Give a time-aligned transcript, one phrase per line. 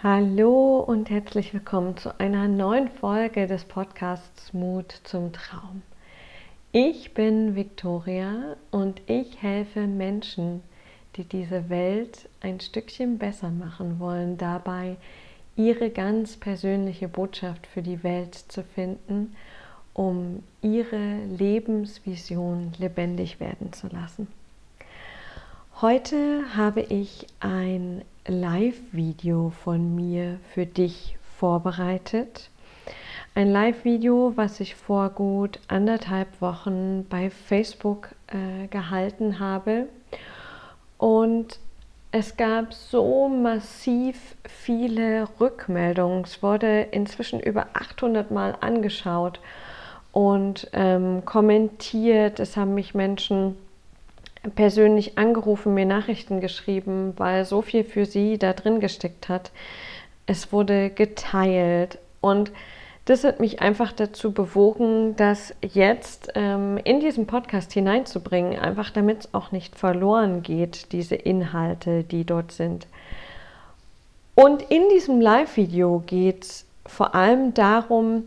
[0.00, 5.82] Hallo und herzlich willkommen zu einer neuen Folge des Podcasts Mut zum Traum.
[6.70, 10.62] Ich bin Victoria und ich helfe Menschen,
[11.16, 14.98] die diese Welt ein Stückchen besser machen wollen, dabei
[15.56, 19.34] ihre ganz persönliche Botschaft für die Welt zu finden,
[19.94, 24.28] um ihre Lebensvision lebendig werden zu lassen.
[25.80, 32.50] Heute habe ich ein Live-Video von mir für dich vorbereitet.
[33.34, 39.88] Ein Live-Video, was ich vor gut anderthalb Wochen bei Facebook äh, gehalten habe.
[40.98, 41.58] Und
[42.12, 46.24] es gab so massiv viele Rückmeldungen.
[46.24, 49.40] Es wurde inzwischen über 800 Mal angeschaut
[50.12, 52.40] und ähm, kommentiert.
[52.40, 53.56] Es haben mich Menschen
[54.54, 59.50] persönlich angerufen, mir Nachrichten geschrieben, weil so viel für sie da drin gesteckt hat.
[60.26, 62.52] Es wurde geteilt und
[63.08, 69.20] das hat mich einfach dazu bewogen, das jetzt ähm, in diesen Podcast hineinzubringen, einfach damit
[69.20, 72.86] es auch nicht verloren geht, diese Inhalte, die dort sind.
[74.34, 78.24] Und in diesem Live-Video geht es vor allem darum,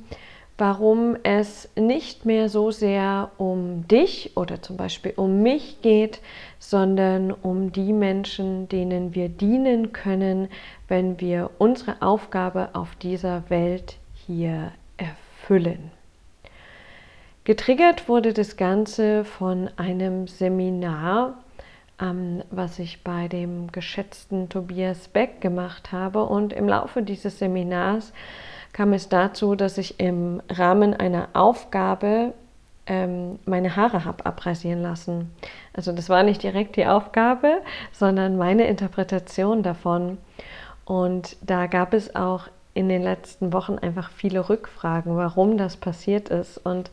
[0.61, 6.19] warum es nicht mehr so sehr um dich oder zum Beispiel um mich geht,
[6.59, 10.49] sondern um die Menschen, denen wir dienen können,
[10.87, 15.89] wenn wir unsere Aufgabe auf dieser Welt hier erfüllen.
[17.43, 21.39] Getriggert wurde das Ganze von einem Seminar,
[21.99, 26.23] ähm, was ich bei dem geschätzten Tobias Beck gemacht habe.
[26.23, 28.13] Und im Laufe dieses Seminars
[28.73, 32.33] kam es dazu, dass ich im Rahmen einer Aufgabe
[32.87, 35.31] ähm, meine Haare habe abrasieren lassen.
[35.73, 37.61] Also das war nicht direkt die Aufgabe,
[37.91, 40.17] sondern meine Interpretation davon.
[40.85, 46.29] Und da gab es auch in den letzten Wochen einfach viele Rückfragen, warum das passiert
[46.29, 46.57] ist.
[46.57, 46.91] Und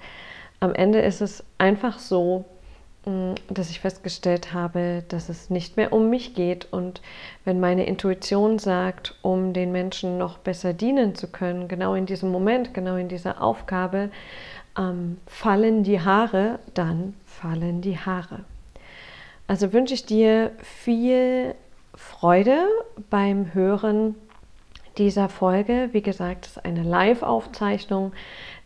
[0.61, 2.45] am Ende ist es einfach so,
[3.49, 6.73] dass ich festgestellt habe, dass es nicht mehr um mich geht.
[6.73, 7.01] Und
[7.45, 12.31] wenn meine Intuition sagt, um den Menschen noch besser dienen zu können, genau in diesem
[12.31, 14.11] Moment, genau in dieser Aufgabe,
[14.77, 18.41] ähm, fallen die Haare, dann fallen die Haare.
[19.47, 21.55] Also wünsche ich dir viel
[21.95, 22.59] Freude
[23.11, 24.15] beim Hören
[24.99, 25.89] dieser Folge.
[25.93, 28.13] Wie gesagt, es ist eine Live-Aufzeichnung.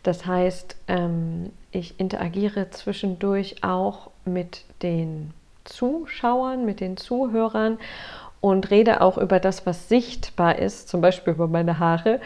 [0.03, 5.31] Das heißt, ähm, ich interagiere zwischendurch auch mit den
[5.65, 7.77] Zuschauern, mit den Zuhörern
[8.41, 12.19] und rede auch über das, was sichtbar ist, zum Beispiel über meine Haare.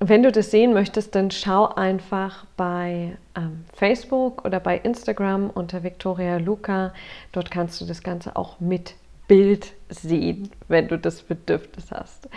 [0.00, 5.82] Wenn du das sehen möchtest, dann schau einfach bei ähm, Facebook oder bei Instagram unter
[5.82, 6.92] Victoria Luca.
[7.32, 8.94] Dort kannst du das Ganze auch mit
[9.28, 12.28] Bild sehen, wenn du das Bedürfnis hast.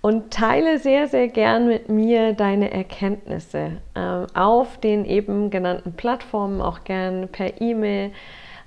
[0.00, 6.60] Und teile sehr, sehr gern mit mir deine Erkenntnisse äh, auf den eben genannten Plattformen,
[6.60, 8.12] auch gern per E-Mail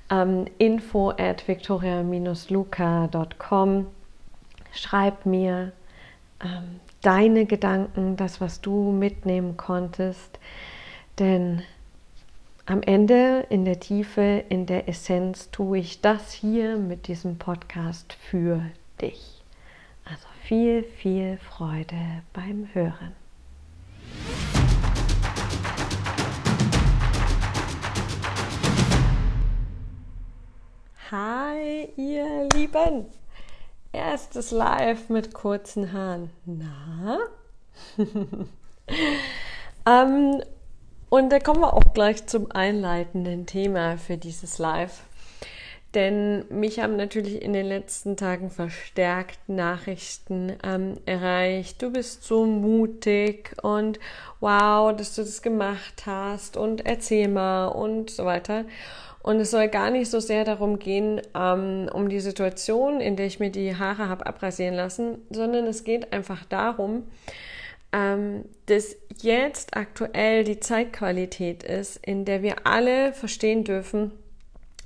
[0.09, 3.87] ähm, info at victoria-luca.com.
[4.71, 5.71] Schreib mir
[6.43, 10.39] ähm, deine Gedanken, das, was du mitnehmen konntest,
[11.17, 11.63] denn
[12.65, 18.13] am Ende, in der Tiefe, in der Essenz tue ich das hier mit diesem Podcast
[18.13, 18.61] für
[19.01, 19.43] dich.
[20.05, 23.18] Also viel, viel Freude beim Hören.
[31.11, 33.07] Hi, ihr Lieben!
[33.91, 36.29] Erstes Live mit kurzen Haaren.
[36.45, 37.17] Na?
[39.87, 40.43] ähm,
[41.09, 45.01] und da kommen wir auch gleich zum einleitenden Thema für dieses Live.
[45.95, 51.81] Denn mich haben natürlich in den letzten Tagen verstärkt Nachrichten ähm, erreicht.
[51.81, 53.99] Du bist so mutig und
[54.41, 58.65] wow, dass du das gemacht hast und erzähl mal und so weiter.
[59.21, 63.25] Und es soll gar nicht so sehr darum gehen, ähm, um die Situation, in der
[63.25, 67.03] ich mir die Haare habe abrasieren lassen, sondern es geht einfach darum,
[67.91, 74.11] ähm, dass jetzt aktuell die Zeitqualität ist, in der wir alle verstehen dürfen,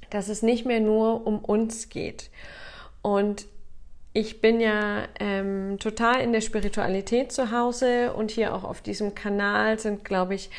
[0.10, 2.30] dass es nicht mehr nur um uns geht.
[3.02, 3.46] Und
[4.14, 9.16] ich bin ja ähm, total in der Spiritualität zu Hause und hier auch auf diesem
[9.16, 10.52] Kanal sind, glaube ich,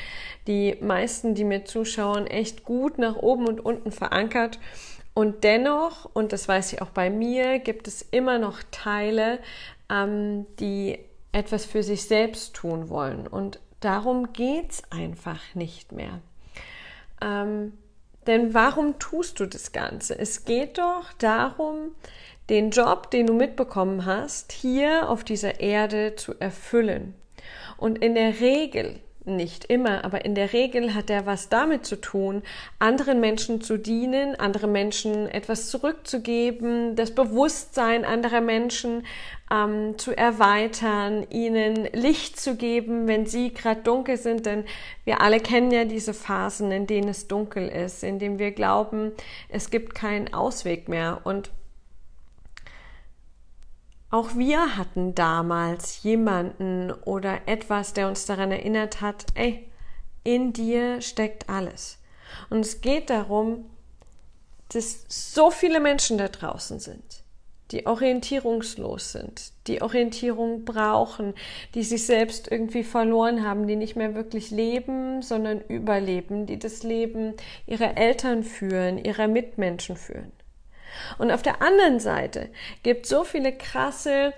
[0.49, 4.59] die meisten, die mir zuschauen, echt gut nach oben und unten verankert.
[5.15, 9.39] Und dennoch, und das weiß ich auch bei mir, gibt es immer noch Teile,
[9.89, 10.99] ähm, die
[11.31, 13.29] etwas für sich selbst tun wollen.
[13.29, 16.21] Und darum geht es einfach nicht mehr.
[17.23, 17.75] Ähm,
[18.27, 20.19] denn warum tust du das Ganze?
[20.19, 21.93] Es geht doch darum,
[22.50, 27.14] den Job, den du mitbekommen hast, hier auf dieser Erde zu erfüllen.
[27.76, 31.96] Und in der Regel nicht immer, aber in der Regel hat er was damit zu
[31.96, 32.43] tun,
[32.79, 39.06] anderen Menschen zu dienen, anderen Menschen etwas zurückzugeben, das Bewusstsein anderer Menschen
[39.50, 44.44] ähm, zu erweitern, ihnen Licht zu geben, wenn sie gerade dunkel sind.
[44.44, 44.64] Denn
[45.05, 49.12] wir alle kennen ja diese Phasen, in denen es dunkel ist, in denen wir glauben,
[49.49, 51.23] es gibt keinen Ausweg mehr.
[51.25, 51.50] Und
[54.15, 59.69] auch wir hatten damals jemanden oder etwas, der uns daran erinnert hat, ey,
[60.23, 61.99] in dir steckt alles.
[62.49, 63.65] Und es geht darum,
[64.69, 67.25] dass so viele Menschen da draußen sind,
[67.73, 71.35] die orientierungslos sind, die Orientierung brauchen,
[71.75, 76.85] die sich selbst irgendwie verloren haben, die nicht mehr wirklich leben, sondern überleben, die das
[76.85, 77.35] Leben
[77.67, 80.31] ihrer Eltern führen, ihrer Mitmenschen führen.
[81.19, 82.50] Und auf der anderen Seite
[82.82, 84.32] gibt so viele krasse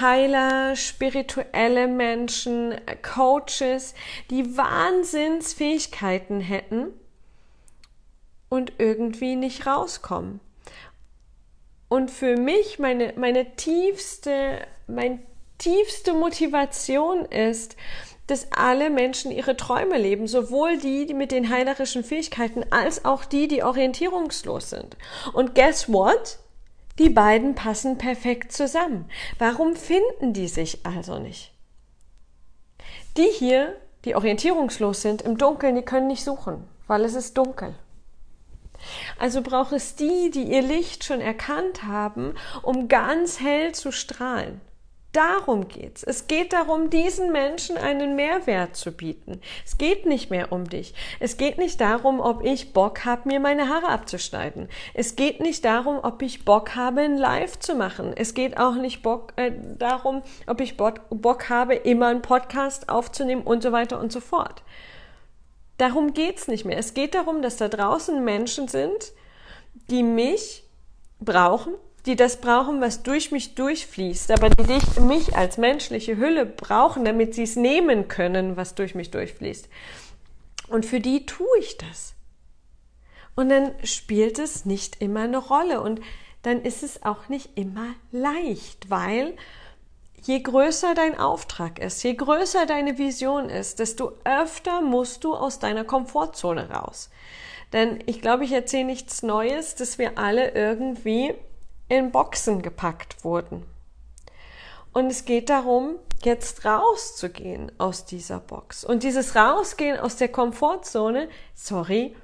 [0.00, 3.94] Heiler, spirituelle Menschen, Coaches,
[4.30, 6.88] die Wahnsinnsfähigkeiten hätten
[8.48, 10.40] und irgendwie nicht rauskommen.
[11.88, 15.18] Und für mich meine, meine tiefste, meine
[15.58, 17.76] tiefste Motivation ist,
[18.32, 23.26] dass alle Menschen ihre Träume leben, sowohl die, die mit den heilerischen Fähigkeiten, als auch
[23.26, 24.96] die, die orientierungslos sind.
[25.34, 26.38] Und guess what?
[26.98, 29.04] Die beiden passen perfekt zusammen.
[29.38, 31.52] Warum finden die sich also nicht?
[33.18, 33.76] Die hier,
[34.06, 37.74] die orientierungslos sind, im Dunkeln, die können nicht suchen, weil es ist dunkel.
[39.18, 44.62] Also braucht es die, die ihr Licht schon erkannt haben, um ganz hell zu strahlen.
[45.12, 46.02] Darum geht's.
[46.02, 49.42] Es geht darum, diesen Menschen einen Mehrwert zu bieten.
[49.62, 50.94] Es geht nicht mehr um dich.
[51.20, 54.70] Es geht nicht darum, ob ich Bock habe, mir meine Haare abzuschneiden.
[54.94, 58.14] Es geht nicht darum, ob ich Bock habe, ein Live zu machen.
[58.16, 62.88] Es geht auch nicht Bock, äh, darum, ob ich Bock, Bock habe, immer einen Podcast
[62.88, 64.62] aufzunehmen und so weiter und so fort.
[65.76, 66.78] Darum geht's nicht mehr.
[66.78, 69.12] Es geht darum, dass da draußen Menschen sind,
[69.90, 70.64] die mich
[71.20, 71.74] brauchen,
[72.06, 77.04] die das brauchen, was durch mich durchfließt, aber die dich, mich als menschliche Hülle brauchen,
[77.04, 79.68] damit sie es nehmen können, was durch mich durchfließt.
[80.68, 82.14] Und für die tue ich das.
[83.34, 86.00] Und dann spielt es nicht immer eine Rolle und
[86.42, 89.36] dann ist es auch nicht immer leicht, weil
[90.20, 95.60] je größer dein Auftrag ist, je größer deine Vision ist, desto öfter musst du aus
[95.60, 97.10] deiner Komfortzone raus.
[97.72, 101.34] Denn ich glaube, ich erzähle nichts Neues, dass wir alle irgendwie
[101.92, 103.64] in Boxen gepackt wurden.
[104.94, 108.82] Und es geht darum, jetzt rauszugehen aus dieser Box.
[108.82, 112.16] Und dieses Rausgehen aus der Komfortzone, sorry,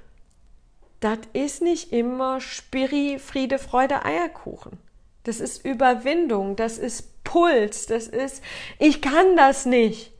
[1.01, 4.79] das ist nicht immer Spiri, Friede, Freude, Eierkuchen.
[5.25, 8.43] Das ist Überwindung, das ist Puls, das ist,
[8.79, 10.13] ich kann das nicht.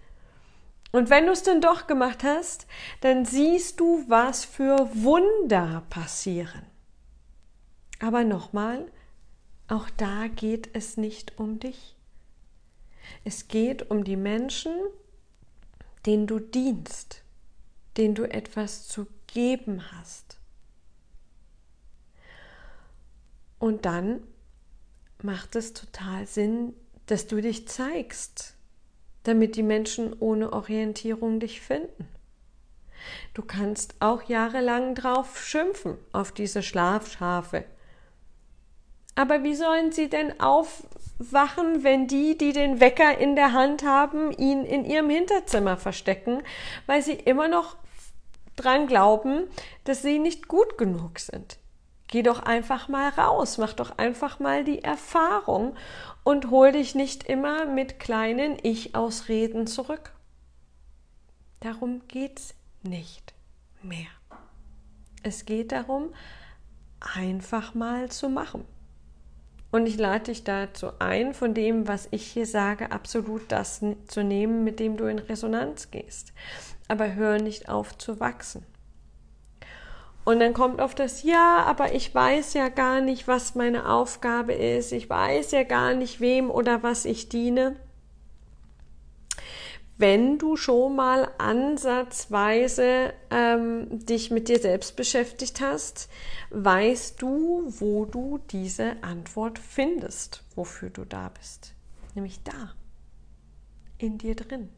[0.93, 2.67] Und wenn du es dann doch gemacht hast,
[3.01, 6.67] dann siehst du, was für Wunder passieren.
[8.01, 8.87] Aber nochmal,
[9.69, 11.95] auch da geht es nicht um dich.
[13.25, 14.73] Es geht um die Menschen,
[16.07, 17.23] denen du dienst,
[17.97, 20.39] denen du etwas zu geben hast.
[23.59, 24.23] Und dann
[25.23, 26.75] macht es total Sinn,
[27.07, 28.55] dass du dich zeigst,
[29.25, 32.09] damit die Menschen ohne Orientierung dich finden.
[33.35, 37.65] Du kannst auch jahrelang drauf schimpfen, auf diese Schlafschafe,
[39.19, 44.31] aber wie sollen sie denn aufwachen, wenn die, die den Wecker in der Hand haben,
[44.31, 46.45] ihn in ihrem Hinterzimmer verstecken,
[46.87, 47.77] weil sie immer noch
[48.55, 49.49] dran glauben,
[49.83, 51.59] dass sie nicht gut genug sind?
[52.07, 55.75] Geh doch einfach mal raus, mach doch einfach mal die Erfahrung
[56.23, 60.13] und hol dich nicht immer mit kleinen Ich-Ausreden zurück.
[61.59, 63.35] Darum geht's nicht
[63.83, 64.07] mehr.
[65.25, 66.15] Es geht darum,
[67.01, 68.65] einfach mal zu machen.
[69.71, 74.25] Und ich lade dich dazu ein, von dem, was ich hier sage, absolut das zu
[74.25, 76.33] nehmen, mit dem du in Resonanz gehst.
[76.89, 78.65] Aber hör nicht auf zu wachsen.
[80.25, 84.53] Und dann kommt auf das Ja, aber ich weiß ja gar nicht, was meine Aufgabe
[84.53, 84.93] ist.
[84.93, 87.77] Ich weiß ja gar nicht, wem oder was ich diene
[89.99, 96.09] wenn du schon mal ansatzweise ähm, dich mit dir selbst beschäftigt hast,
[96.51, 101.75] weißt du, wo du diese Antwort findest, wofür du da bist.
[102.15, 102.75] Nämlich da,
[103.99, 104.71] in dir drin.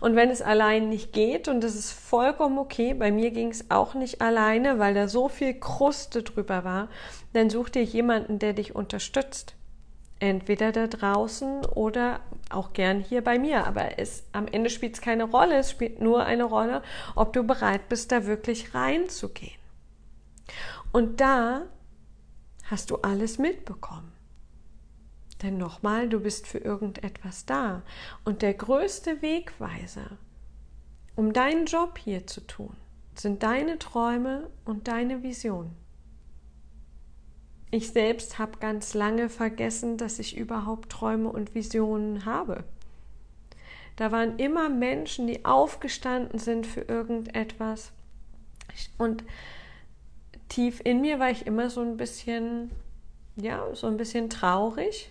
[0.00, 3.70] Und wenn es allein nicht geht, und das ist vollkommen okay, bei mir ging es
[3.70, 6.88] auch nicht alleine, weil da so viel Kruste drüber war,
[7.32, 9.54] dann such dir jemanden, der dich unterstützt.
[10.20, 13.66] Entweder da draußen oder auch gern hier bei mir.
[13.66, 15.56] Aber es, am Ende spielt es keine Rolle.
[15.56, 16.82] Es spielt nur eine Rolle,
[17.14, 19.58] ob du bereit bist, da wirklich reinzugehen.
[20.92, 21.62] Und da
[22.70, 24.12] hast du alles mitbekommen.
[25.42, 27.82] Denn nochmal, du bist für irgendetwas da.
[28.24, 30.18] Und der größte Wegweiser,
[31.16, 32.76] um deinen Job hier zu tun,
[33.14, 35.83] sind deine Träume und deine Visionen.
[37.74, 42.62] Ich selbst habe ganz lange vergessen, dass ich überhaupt Träume und Visionen habe.
[43.96, 47.90] Da waren immer Menschen, die aufgestanden sind für irgendetwas.
[48.96, 49.24] Und
[50.48, 52.70] tief in mir war ich immer so ein bisschen,
[53.34, 55.10] ja, so ein bisschen traurig.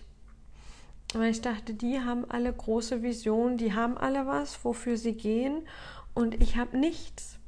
[1.12, 5.68] Weil ich dachte, die haben alle große Visionen, die haben alle was, wofür sie gehen.
[6.14, 7.38] Und ich habe nichts.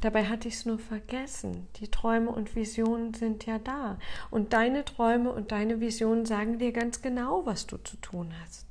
[0.00, 1.68] Dabei hatte ich es nur vergessen.
[1.76, 3.98] Die Träume und Visionen sind ja da.
[4.30, 8.66] Und deine Träume und deine Visionen sagen dir ganz genau, was du zu tun hast.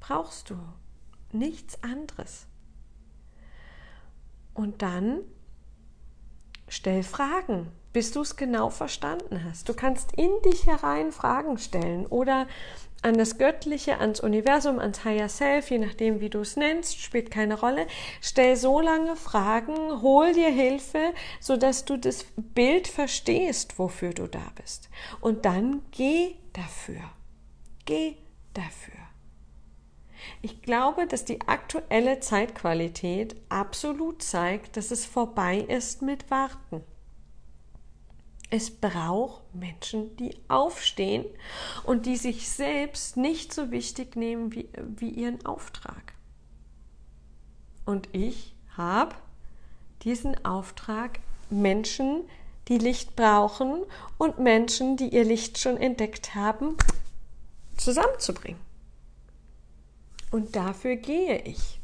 [0.00, 0.56] Brauchst du
[1.32, 2.46] nichts anderes.
[4.54, 5.20] Und dann
[6.68, 9.68] stell Fragen bis du es genau verstanden hast.
[9.68, 12.46] Du kannst in dich herein Fragen stellen oder
[13.02, 17.30] an das Göttliche, ans Universum, ans Higher Self, je nachdem, wie du es nennst, spielt
[17.30, 17.86] keine Rolle.
[18.20, 24.52] Stell so lange Fragen, hol dir Hilfe, sodass du das Bild verstehst, wofür du da
[24.60, 24.90] bist.
[25.20, 27.02] Und dann geh dafür.
[27.84, 28.16] Geh
[28.54, 28.94] dafür.
[30.42, 36.82] Ich glaube, dass die aktuelle Zeitqualität absolut zeigt, dass es vorbei ist mit Warten.
[38.50, 41.26] Es braucht Menschen, die aufstehen
[41.84, 46.14] und die sich selbst nicht so wichtig nehmen wie, wie ihren Auftrag.
[47.84, 49.14] Und ich habe
[50.02, 52.22] diesen Auftrag, Menschen,
[52.68, 53.84] die Licht brauchen
[54.18, 56.76] und Menschen, die ihr Licht schon entdeckt haben,
[57.76, 58.60] zusammenzubringen.
[60.30, 61.80] Und dafür gehe ich.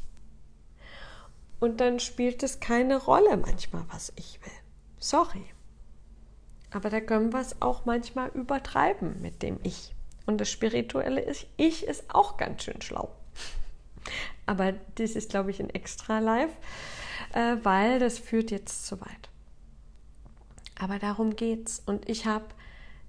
[1.59, 4.53] Und dann spielt es keine Rolle manchmal, was ich will.
[4.99, 5.45] Sorry.
[6.75, 9.95] Aber da können wir es auch manchmal übertreiben mit dem Ich.
[10.25, 13.15] Und das spirituelle Ich ist auch ganz schön schlau.
[14.45, 16.51] Aber das ist, glaube ich, ein extra Live,
[17.31, 19.29] äh, weil das führt jetzt zu weit.
[20.77, 21.81] Aber darum geht's.
[21.85, 22.43] Und ich habe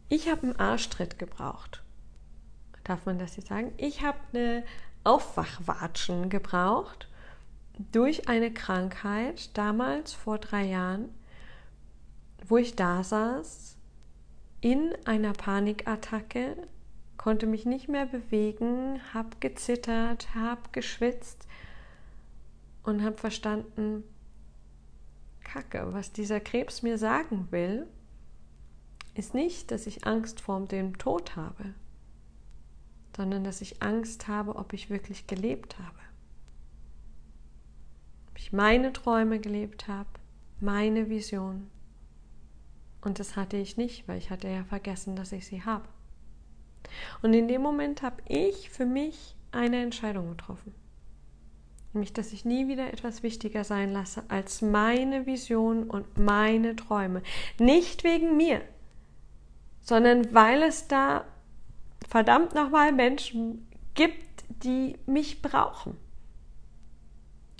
[0.08, 1.82] ich hab einen Arschtritt gebraucht.
[2.84, 3.72] Darf man das jetzt sagen?
[3.78, 4.62] Ich habe eine
[5.02, 7.08] Aufwachwatschen gebraucht
[7.90, 11.08] durch eine Krankheit damals vor drei Jahren
[12.48, 13.76] wo ich da saß,
[14.60, 16.56] in einer Panikattacke,
[17.16, 21.46] konnte mich nicht mehr bewegen, habe gezittert, habe geschwitzt
[22.82, 24.04] und habe verstanden,
[25.40, 27.86] Kacke, was dieser Krebs mir sagen will,
[29.14, 31.74] ist nicht, dass ich Angst vor dem Tod habe,
[33.16, 35.98] sondern dass ich Angst habe, ob ich wirklich gelebt habe.
[38.30, 40.10] Ob ich meine Träume gelebt habe,
[40.60, 41.70] meine Vision.
[43.06, 45.84] Und das hatte ich nicht, weil ich hatte ja vergessen, dass ich sie habe.
[47.22, 50.74] Und in dem Moment habe ich für mich eine Entscheidung getroffen.
[51.92, 57.22] Nämlich, dass ich nie wieder etwas wichtiger sein lasse als meine Vision und meine Träume.
[57.60, 58.60] Nicht wegen mir,
[59.82, 61.26] sondern weil es da
[62.08, 65.96] verdammt nochmal Menschen gibt, die mich brauchen.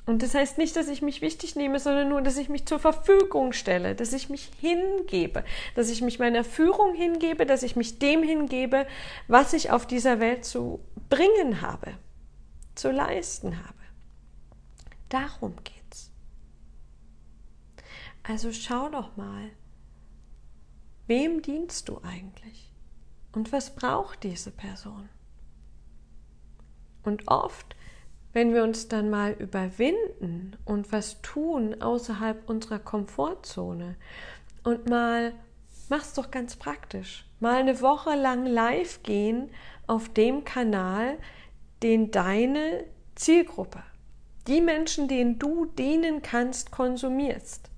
[0.07, 2.79] Und das heißt nicht, dass ich mich wichtig nehme, sondern nur, dass ich mich zur
[2.79, 5.45] Verfügung stelle, dass ich mich hingebe,
[5.75, 8.87] dass ich mich meiner Führung hingebe, dass ich mich dem hingebe,
[9.27, 11.95] was ich auf dieser Welt zu bringen habe,
[12.77, 13.75] zu leisten habe.
[15.09, 16.13] Darum geht's.
[18.23, 19.51] Also schau doch mal,
[21.09, 22.73] wem dienst du eigentlich?
[23.33, 25.09] Und was braucht diese Person?
[27.03, 27.75] Und oft
[28.37, 33.97] wenn wir uns dann mal überwinden und was tun außerhalb unserer Komfortzone
[34.63, 35.33] und mal,
[35.89, 39.49] mach's doch ganz praktisch, mal eine Woche lang live gehen
[39.87, 41.17] auf dem Kanal,
[41.83, 43.83] den deine Zielgruppe,
[44.47, 47.71] die Menschen, denen du dienen kannst, konsumierst.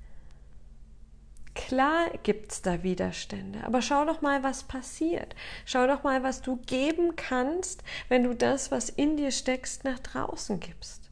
[1.58, 5.34] Klar gibt es da Widerstände, aber schau doch mal, was passiert.
[5.66, 9.98] Schau doch mal, was du geben kannst, wenn du das, was in dir steckst, nach
[9.98, 11.10] draußen gibst.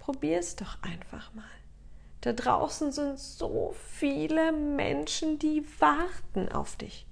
[0.00, 1.44] Probier es doch einfach mal.
[2.22, 7.06] Da draußen sind so viele Menschen, die warten auf dich.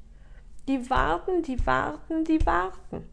[0.66, 3.08] Die warten, die warten, die warten.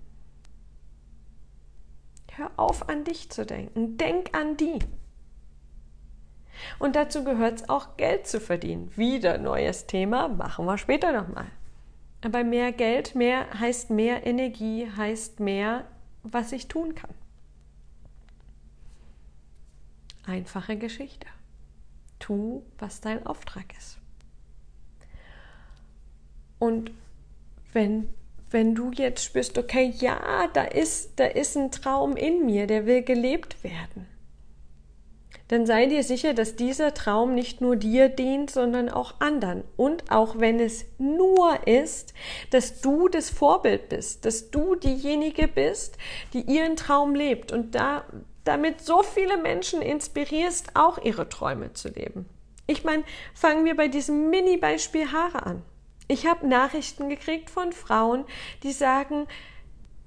[2.34, 3.96] hör auf an dich zu denken.
[3.96, 4.80] Denk an die.
[6.78, 8.92] Und dazu gehört es auch, Geld zu verdienen.
[8.96, 11.48] Wieder neues Thema, machen wir später nochmal.
[12.24, 15.86] Aber mehr Geld, mehr heißt mehr Energie, heißt mehr,
[16.24, 17.14] was ich tun kann.
[20.26, 21.28] Einfache Geschichte.
[22.20, 23.98] Tu, was dein Auftrag ist.
[26.60, 26.92] Und
[27.72, 28.14] wenn,
[28.52, 32.86] wenn du jetzt spürst, okay, ja, da ist, da ist ein Traum in mir, der
[32.86, 34.19] will gelebt werden
[35.50, 39.64] dann sei dir sicher, dass dieser Traum nicht nur dir dient, sondern auch anderen.
[39.76, 42.14] Und auch wenn es nur ist,
[42.52, 45.98] dass du das Vorbild bist, dass du diejenige bist,
[46.34, 48.06] die ihren Traum lebt und da,
[48.44, 52.28] damit so viele Menschen inspirierst, auch ihre Träume zu leben.
[52.68, 53.04] Ich meine,
[53.34, 55.64] fangen wir bei diesem Mini-Beispiel Haare an.
[56.08, 58.26] Ich habe Nachrichten gekriegt von Frauen,
[58.62, 59.28] die sagen,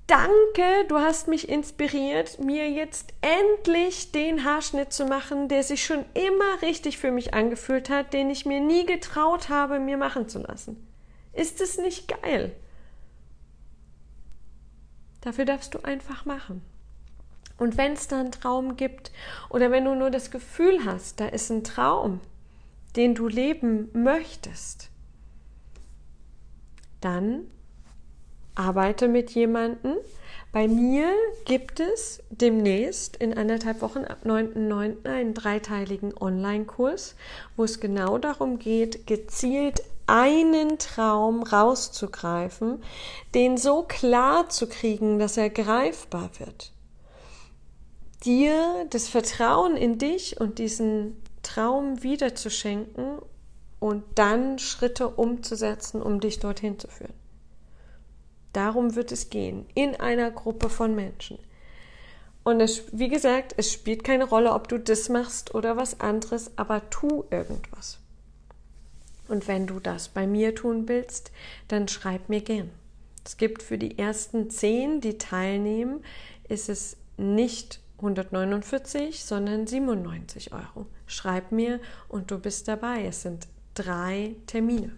[0.06, 6.04] danke, du hast mich inspiriert, mir jetzt endlich den Haarschnitt zu machen, der sich schon
[6.14, 10.40] immer richtig für mich angefühlt hat, den ich mir nie getraut habe, mir machen zu
[10.40, 10.86] lassen.
[11.32, 12.54] Ist es nicht geil?
[15.22, 16.62] Dafür darfst du einfach machen.
[17.56, 19.12] Und wenn es da einen Traum gibt
[19.48, 22.20] oder wenn du nur das Gefühl hast, da ist ein Traum,
[22.96, 24.90] den du leben möchtest,
[27.00, 27.46] dann
[28.54, 29.96] arbeite mit jemandem.
[30.52, 31.06] Bei mir
[31.46, 35.06] gibt es demnächst in anderthalb Wochen ab 9.9.
[35.08, 37.14] einen dreiteiligen Online-Kurs,
[37.56, 42.82] wo es genau darum geht, gezielt einen Traum rauszugreifen,
[43.34, 46.72] den so klar zu kriegen, dass er greifbar wird.
[48.24, 53.20] Dir das Vertrauen in dich und diesen Traum wiederzuschenken
[53.80, 57.21] und dann Schritte umzusetzen, um dich dorthin zu führen.
[58.52, 61.38] Darum wird es gehen, in einer Gruppe von Menschen.
[62.44, 66.50] Und es, wie gesagt, es spielt keine Rolle, ob du das machst oder was anderes,
[66.56, 67.98] aber tu irgendwas.
[69.28, 71.30] Und wenn du das bei mir tun willst,
[71.68, 72.70] dann schreib mir gern.
[73.24, 76.04] Es gibt für die ersten zehn, die teilnehmen,
[76.48, 80.86] ist es nicht 149, sondern 97 Euro.
[81.06, 83.04] Schreib mir und du bist dabei.
[83.04, 84.92] Es sind drei Termine.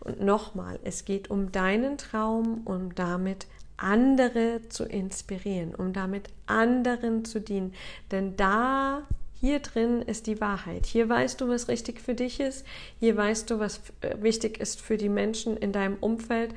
[0.00, 3.46] Und nochmal, es geht um deinen Traum, um damit
[3.76, 7.74] andere zu inspirieren, um damit anderen zu dienen.
[8.10, 9.02] Denn da,
[9.40, 10.86] hier drin ist die Wahrheit.
[10.86, 12.64] Hier weißt du, was richtig für dich ist.
[13.00, 13.80] Hier weißt du, was
[14.20, 16.54] wichtig ist für die Menschen in deinem Umfeld.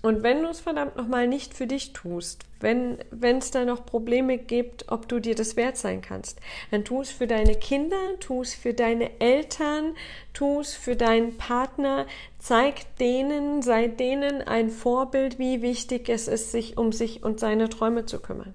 [0.00, 4.38] Und wenn du es verdammt nochmal nicht für dich tust, wenn es da noch Probleme
[4.38, 8.42] gibt, ob du dir das wert sein kannst, dann tu es für deine Kinder, tu
[8.42, 9.96] es für deine Eltern,
[10.32, 12.06] tu es für deinen Partner,
[12.38, 17.68] zeig denen, sei denen ein Vorbild, wie wichtig es ist, sich um sich und seine
[17.68, 18.54] Träume zu kümmern.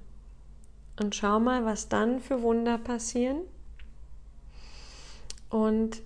[1.01, 3.41] Und schau mal, was dann für Wunder passieren.
[5.49, 6.01] Und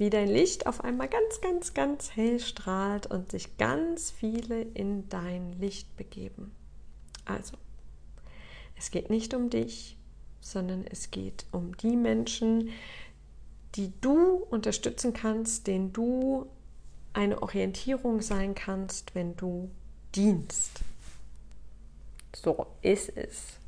[0.00, 5.10] wie dein Licht auf einmal ganz, ganz, ganz hell strahlt und sich ganz viele in
[5.10, 6.52] dein Licht begeben.
[7.26, 7.58] Also,
[8.78, 9.98] es geht nicht um dich,
[10.40, 12.70] sondern es geht um die Menschen,
[13.74, 16.46] die du unterstützen kannst, denen du
[17.12, 19.70] eine Orientierung sein kannst, wenn du
[20.14, 20.80] dienst.
[22.34, 23.59] So ist es.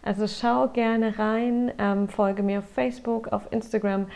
[0.00, 4.06] Also schau gerne rein, ähm, folge mir auf Facebook, auf Instagram.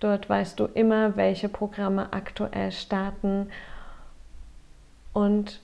[0.00, 3.48] Dort weißt du immer, welche Programme aktuell starten.
[5.14, 5.62] Und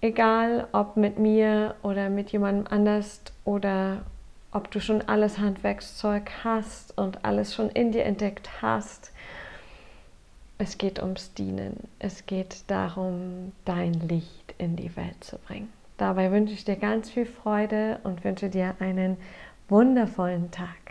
[0.00, 4.02] Egal ob mit mir oder mit jemandem anders oder
[4.52, 9.12] ob du schon alles Handwerkszeug hast und alles schon in dir entdeckt hast.
[10.58, 11.88] Es geht ums Dienen.
[11.98, 15.70] Es geht darum, dein Licht in die Welt zu bringen.
[15.98, 19.16] Dabei wünsche ich dir ganz viel Freude und wünsche dir einen
[19.68, 20.85] wundervollen Tag.